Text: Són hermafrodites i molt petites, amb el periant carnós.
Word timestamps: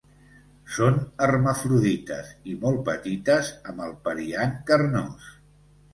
Són 0.75 0.95
hermafrodites 1.25 2.31
i 2.53 2.57
molt 2.63 2.81
petites, 2.89 3.53
amb 3.73 3.87
el 3.89 3.97
periant 4.09 4.57
carnós. 4.71 5.29